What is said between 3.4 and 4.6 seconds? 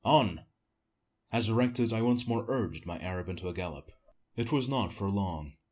a gallop. It